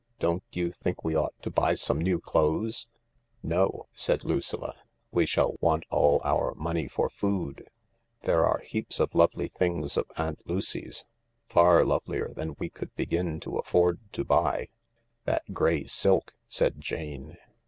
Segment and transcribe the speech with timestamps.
[0.19, 2.87] Don't you think we ought to buy some new clothes?"
[3.53, 4.73] "No," said Lucilla,
[5.11, 7.69] "we shall want all our money for food.
[8.23, 11.05] There are heaps of lovely things of Aunt Lucy's—
[11.51, 14.69] fa^j lovelier than we could begin to afford to buy."
[15.25, 17.37] "That grey silk," said Jane.